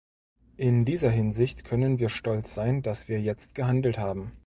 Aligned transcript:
In 0.57 0.83
dieser 0.83 1.11
Hinsicht 1.11 1.63
können 1.63 1.99
wir 1.99 2.09
stolz 2.09 2.55
sein, 2.55 2.81
dass 2.81 3.07
wir 3.07 3.21
jetzt 3.21 3.53
gehandelt 3.53 3.99
haben. 3.99 4.31